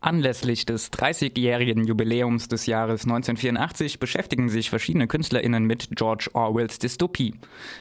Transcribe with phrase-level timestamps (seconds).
[0.00, 7.34] Anlässlich des 30-jährigen Jubiläums des Jahres 1984 beschäftigen sich verschiedene KünstlerInnen mit George Orwells Dystopie.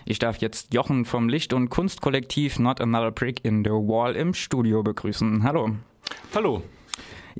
[0.06, 4.34] Ich darf jetzt Jochen vom Licht- und Kunstkollektiv Not Another Prick in the Wall im
[4.34, 5.44] Studio begrüßen.
[5.44, 5.76] Hallo.
[6.34, 6.64] Hallo.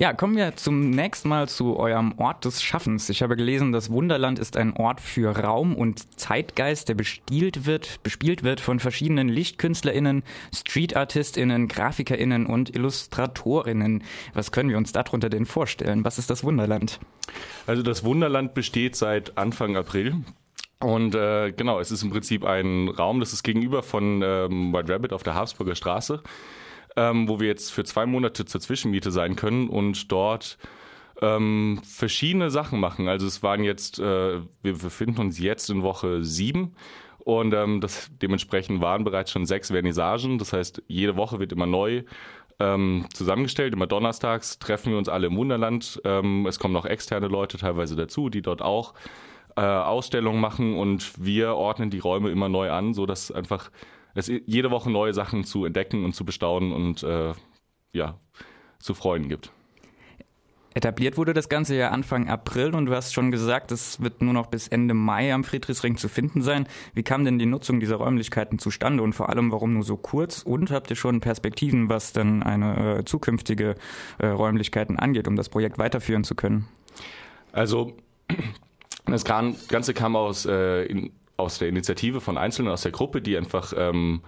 [0.00, 3.08] Ja, kommen wir zunächst mal zu eurem Ort des Schaffens.
[3.08, 8.00] Ich habe gelesen, das Wunderland ist ein Ort für Raum und Zeitgeist, der bespielt wird,
[8.04, 10.22] bespielt wird von verschiedenen LichtkünstlerInnen,
[10.54, 14.04] StreetartistInnen, GrafikerInnen und IllustratorInnen.
[14.34, 16.04] Was können wir uns darunter denn vorstellen?
[16.04, 17.00] Was ist das Wunderland?
[17.66, 20.14] Also das Wunderland besteht seit Anfang April.
[20.78, 24.94] Und äh, genau, es ist im Prinzip ein Raum, das ist gegenüber von ähm, White
[24.94, 26.22] Rabbit auf der Habsburger Straße
[26.98, 30.58] ähm, wo wir jetzt für zwei Monate zur Zwischenmiete sein können und dort
[31.22, 33.06] ähm, verschiedene Sachen machen.
[33.06, 36.74] Also es waren jetzt, äh, wir befinden uns jetzt in Woche sieben
[37.18, 40.38] und ähm, das, dementsprechend waren bereits schon sechs Vernissagen.
[40.38, 42.02] Das heißt, jede Woche wird immer neu
[42.58, 43.74] ähm, zusammengestellt.
[43.74, 46.00] Immer donnerstags treffen wir uns alle im Wunderland.
[46.04, 48.94] Ähm, es kommen noch externe Leute teilweise dazu, die dort auch
[49.56, 53.70] äh, Ausstellungen machen und wir ordnen die Räume immer neu an, so dass einfach
[54.18, 57.32] es jede Woche neue Sachen zu entdecken und zu bestaunen und äh,
[57.92, 58.18] ja,
[58.78, 59.52] zu freuen gibt.
[60.74, 64.32] Etabliert wurde das Ganze ja Anfang April und du hast schon gesagt, es wird nur
[64.32, 66.68] noch bis Ende Mai am Friedrichsring zu finden sein.
[66.94, 70.42] Wie kam denn die Nutzung dieser Räumlichkeiten zustande und vor allem warum nur so kurz?
[70.42, 73.74] Und habt ihr schon Perspektiven, was dann eine äh, zukünftige
[74.18, 76.68] äh, Räumlichkeiten angeht, um das Projekt weiterführen zu können?
[77.50, 77.96] Also
[79.06, 83.36] das Ganze kam aus äh, in, aus der Initiative von Einzelnen aus der Gruppe, die
[83.38, 84.20] einfach ähm,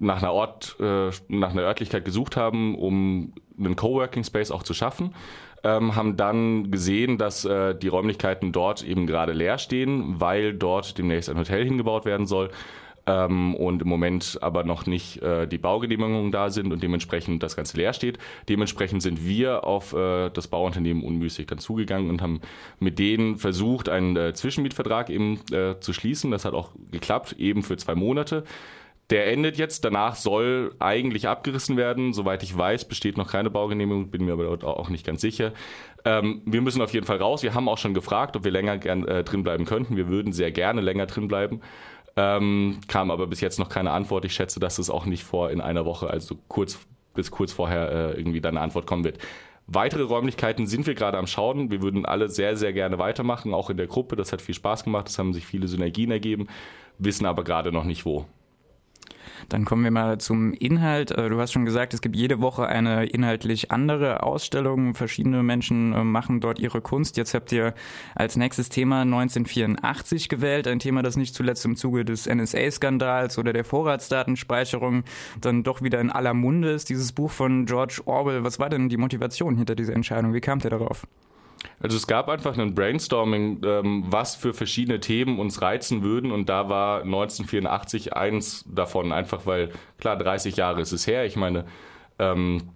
[0.00, 4.74] nach einer Ort, äh, nach einer Örtlichkeit gesucht haben, um einen Coworking Space auch zu
[4.74, 5.14] schaffen,
[5.62, 10.98] ähm, haben dann gesehen, dass äh, die Räumlichkeiten dort eben gerade leer stehen, weil dort
[10.98, 12.50] demnächst ein Hotel hingebaut werden soll
[13.06, 17.56] ähm, und im Moment aber noch nicht äh, die Baugenehmigungen da sind und dementsprechend das
[17.56, 18.18] Ganze leer steht.
[18.48, 22.40] Dementsprechend sind wir auf äh, das Bauunternehmen unmüßig dann zugegangen und haben
[22.80, 26.30] mit denen versucht, einen äh, Zwischenmietvertrag eben äh, zu schließen.
[26.30, 28.44] Das hat auch geklappt, eben für zwei Monate.
[29.10, 32.12] Der endet jetzt, danach soll eigentlich abgerissen werden.
[32.12, 35.52] Soweit ich weiß, besteht noch keine Baugenehmigung, bin mir aber auch nicht ganz sicher.
[36.04, 37.44] Ähm, wir müssen auf jeden Fall raus.
[37.44, 39.96] Wir haben auch schon gefragt, ob wir länger gern, äh, drin bleiben könnten.
[39.96, 41.60] Wir würden sehr gerne länger drin bleiben.
[42.16, 44.24] Ähm, kam aber bis jetzt noch keine Antwort.
[44.24, 46.78] Ich schätze, dass es auch nicht vor in einer Woche, also kurz
[47.14, 49.18] bis kurz vorher äh, irgendwie dann eine Antwort kommen wird.
[49.66, 51.70] Weitere Räumlichkeiten sind wir gerade am Schauen.
[51.70, 54.14] Wir würden alle sehr, sehr gerne weitermachen, auch in der Gruppe.
[54.14, 55.08] Das hat viel Spaß gemacht.
[55.08, 56.46] Es haben sich viele Synergien ergeben,
[56.98, 58.26] wissen aber gerade noch nicht wo.
[59.48, 61.10] Dann kommen wir mal zum Inhalt.
[61.10, 64.94] Äh, du hast schon gesagt, es gibt jede Woche eine inhaltlich andere Ausstellung.
[64.94, 67.16] Verschiedene Menschen äh, machen dort ihre Kunst.
[67.16, 67.74] Jetzt habt ihr
[68.14, 70.66] als nächstes Thema 1984 gewählt.
[70.66, 75.04] Ein Thema, das nicht zuletzt im Zuge des NSA-Skandals oder der Vorratsdatenspeicherung
[75.40, 76.88] dann doch wieder in aller Munde ist.
[76.88, 78.44] Dieses Buch von George Orwell.
[78.44, 80.34] Was war denn die Motivation hinter dieser Entscheidung?
[80.34, 81.06] Wie kamt ihr darauf?
[81.80, 86.48] Also es gab einfach ein Brainstorming, ähm, was für verschiedene Themen uns reizen würden und
[86.48, 91.24] da war 1984 eins davon, einfach weil, klar, 30 Jahre ist es her.
[91.24, 91.66] Ich meine,
[92.18, 92.70] ähm,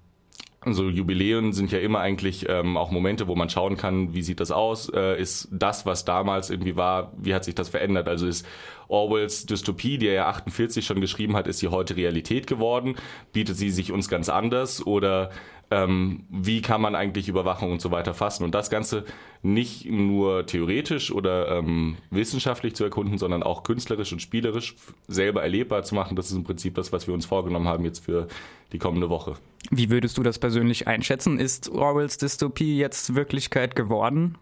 [0.67, 4.41] so Jubiläen sind ja immer eigentlich ähm, auch Momente, wo man schauen kann, wie sieht
[4.41, 4.91] das aus?
[4.91, 8.09] Äh, ist das, was damals irgendwie war, wie hat sich das verändert?
[8.09, 8.47] Also ist
[8.89, 12.97] Orwells Dystopie, die er ja 48 schon geschrieben hat, ist sie heute Realität geworden?
[13.33, 14.87] Bietet sie sich uns ganz anders?
[14.87, 15.31] Oder
[15.71, 18.45] ähm, wie kann man eigentlich Überwachung und so weiter fassen?
[18.45, 19.05] Und das Ganze
[19.43, 24.75] nicht nur theoretisch oder ähm, wissenschaftlich zu erkunden, sondern auch künstlerisch und spielerisch
[25.07, 26.17] selber erlebbar zu machen.
[26.17, 28.27] Das ist im Prinzip das, was wir uns vorgenommen haben jetzt für
[28.73, 29.35] die kommende Woche.
[29.71, 31.39] Wie würdest du das persönlich einschätzen?
[31.39, 34.37] Ist Orwells Dystopie jetzt Wirklichkeit geworden?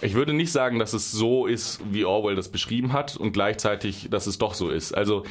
[0.00, 4.08] Ich würde nicht sagen, dass es so ist, wie Orwell das beschrieben hat und gleichzeitig,
[4.10, 4.94] dass es doch so ist.
[4.94, 5.24] Also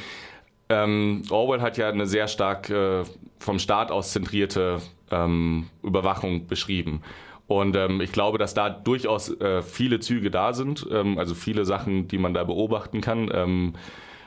[0.68, 3.04] ähm, Orwell hat ja eine sehr stark äh,
[3.38, 4.78] vom Staat aus zentrierte
[5.10, 7.02] ähm, Überwachung beschrieben.
[7.46, 11.64] Und ähm, ich glaube, dass da durchaus äh, viele Züge da sind, ähm, also viele
[11.64, 13.30] Sachen, die man da beobachten kann.
[13.32, 13.74] Ähm,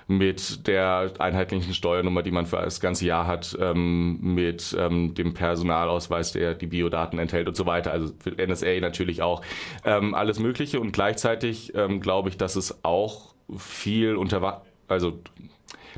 [0.10, 6.32] mit der einheitlichen Steuernummer, die man für das ganze Jahr hat, ähm, mit dem Personalausweis,
[6.32, 7.92] der die Biodaten enthält und so weiter.
[7.92, 9.42] Also für NSA natürlich auch
[9.84, 10.80] alles Mögliche.
[10.80, 15.20] Und gleichzeitig glaube ich, dass es auch viel unter, also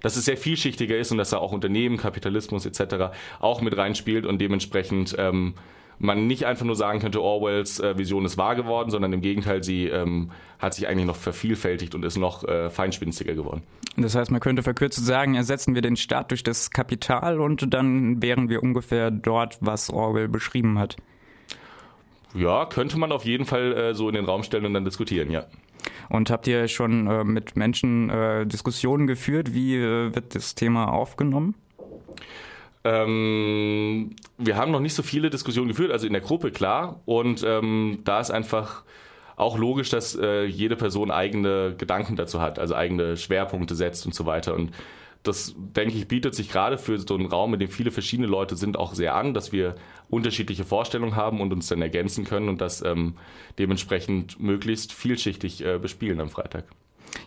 [0.01, 3.11] dass es sehr vielschichtiger ist und dass da auch Unternehmen, Kapitalismus etc.
[3.39, 5.55] auch mit reinspielt und dementsprechend ähm,
[5.99, 9.63] man nicht einfach nur sagen könnte, Orwells äh, Vision ist wahr geworden, sondern im Gegenteil,
[9.63, 13.63] sie ähm, hat sich eigentlich noch vervielfältigt und ist noch äh, feinspinziger geworden.
[13.97, 18.21] Das heißt, man könnte verkürzt sagen, ersetzen wir den Staat durch das Kapital und dann
[18.21, 20.95] wären wir ungefähr dort, was Orwell beschrieben hat.
[22.33, 25.31] Ja, könnte man auf jeden Fall äh, so in den Raum stellen und dann diskutieren,
[25.31, 25.45] ja.
[26.09, 29.53] Und habt ihr schon äh, mit Menschen äh, Diskussionen geführt?
[29.53, 31.55] Wie äh, wird das Thema aufgenommen?
[32.83, 37.01] Ähm, wir haben noch nicht so viele Diskussionen geführt, also in der Gruppe klar.
[37.05, 38.83] Und ähm, da ist einfach
[39.35, 44.13] auch logisch, dass äh, jede Person eigene Gedanken dazu hat, also eigene Schwerpunkte setzt und
[44.13, 44.53] so weiter.
[44.53, 44.71] Und
[45.23, 48.55] das, denke ich, bietet sich gerade für so einen Raum, in dem viele verschiedene Leute
[48.55, 49.75] sind, auch sehr an, dass wir
[50.09, 53.15] unterschiedliche Vorstellungen haben und uns dann ergänzen können und das ähm,
[53.57, 56.65] dementsprechend möglichst vielschichtig äh, bespielen am Freitag.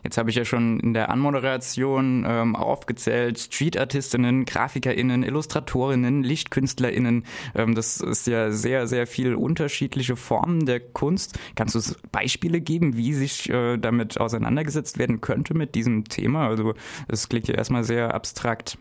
[0.03, 7.25] Jetzt habe ich ja schon in der Anmoderation ähm, aufgezählt, Street-Artistinnen, GrafikerInnen, Illustratorinnen, LichtkünstlerInnen.
[7.55, 11.39] Ähm, das ist ja sehr, sehr viel unterschiedliche Formen der Kunst.
[11.55, 16.49] Kannst du Beispiele geben, wie sich äh, damit auseinandergesetzt werden könnte mit diesem Thema?
[16.49, 16.75] Also
[17.09, 18.79] es klingt ja erstmal sehr abstrakt.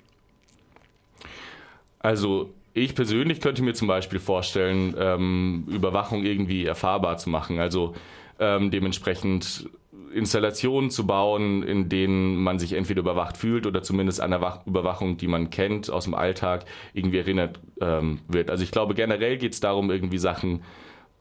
[2.00, 7.59] Also ich persönlich könnte mir zum Beispiel vorstellen, ähm, Überwachung irgendwie erfahrbar zu machen.
[7.59, 7.94] Also
[8.39, 9.69] ähm, dementsprechend
[10.13, 15.18] Installationen zu bauen, in denen man sich entweder überwacht fühlt oder zumindest an der Überwachung,
[15.18, 18.50] die man kennt aus dem Alltag, irgendwie erinnert ähm, wird.
[18.50, 20.62] Also ich glaube, generell geht es darum, irgendwie Sachen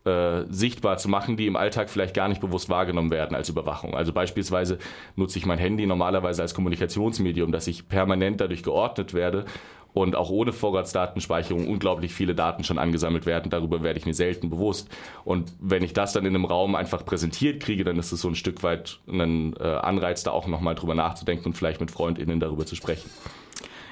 [0.04, 3.94] äh, sichtbar zu machen, die im Alltag vielleicht gar nicht bewusst wahrgenommen werden als Überwachung.
[3.94, 4.78] Also beispielsweise
[5.14, 9.44] nutze ich mein Handy normalerweise als Kommunikationsmedium, dass ich permanent dadurch geordnet werde
[9.92, 13.50] und auch ohne Vorratsdatenspeicherung unglaublich viele Daten schon angesammelt werden.
[13.50, 14.88] Darüber werde ich mir selten bewusst.
[15.24, 18.28] Und wenn ich das dann in einem Raum einfach präsentiert kriege, dann ist es so
[18.28, 22.40] ein Stück weit ein äh, Anreiz, da auch nochmal drüber nachzudenken und vielleicht mit FreundInnen
[22.40, 23.10] darüber zu sprechen.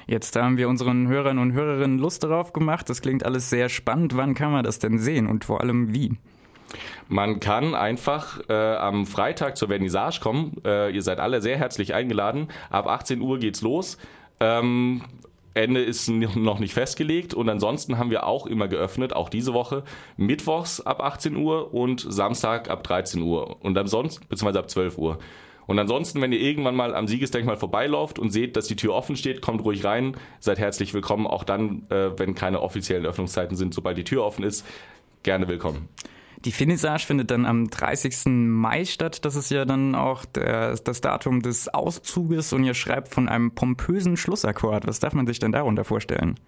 [0.07, 2.89] Jetzt haben wir unseren Hörern und Hörerinnen Lust darauf gemacht.
[2.89, 4.17] Das klingt alles sehr spannend.
[4.17, 6.17] Wann kann man das denn sehen und vor allem wie?
[7.07, 10.57] Man kann einfach äh, am Freitag zur Vernissage kommen.
[10.65, 12.47] Äh, ihr seid alle sehr herzlich eingeladen.
[12.69, 13.97] Ab 18 Uhr geht's los.
[14.39, 15.01] Ähm,
[15.59, 19.83] Ende ist noch nicht festgelegt und ansonsten haben wir auch immer geöffnet, auch diese Woche,
[20.17, 25.19] mittwochs ab 18 Uhr und Samstag ab 13 Uhr und ansonsten, beziehungsweise ab 12 Uhr.
[25.67, 29.15] Und ansonsten, wenn ihr irgendwann mal am Siegesdenkmal vorbeilauft und seht, dass die Tür offen
[29.15, 33.75] steht, kommt ruhig rein, seid herzlich willkommen, auch dann, äh, wenn keine offiziellen Öffnungszeiten sind,
[33.75, 34.65] sobald die Tür offen ist,
[35.21, 35.87] gerne willkommen.
[36.45, 38.27] Die Finissage findet dann am 30.
[38.27, 39.25] Mai statt.
[39.25, 43.51] Das ist ja dann auch der, das Datum des Auszuges und ihr schreibt von einem
[43.51, 44.87] pompösen Schlussakkord.
[44.87, 46.39] Was darf man sich denn darunter vorstellen?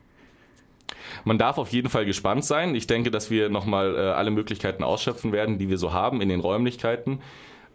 [1.25, 2.73] Man darf auf jeden Fall gespannt sein.
[2.73, 6.29] Ich denke, dass wir nochmal äh, alle Möglichkeiten ausschöpfen werden, die wir so haben in
[6.29, 7.19] den Räumlichkeiten.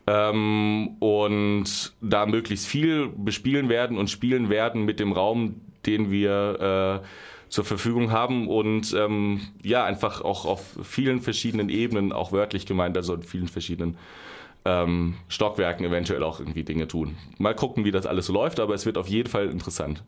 [0.06, 7.00] Ähm, und da möglichst viel bespielen werden und spielen werden mit dem Raum, den wir
[7.02, 7.06] äh,
[7.48, 12.96] zur Verfügung haben und ähm, ja, einfach auch auf vielen verschiedenen Ebenen, auch wörtlich gemeint,
[12.96, 13.96] also in vielen verschiedenen
[14.64, 17.16] ähm, Stockwerken eventuell auch irgendwie Dinge tun.
[17.38, 20.02] Mal gucken, wie das alles so läuft, aber es wird auf jeden Fall interessant.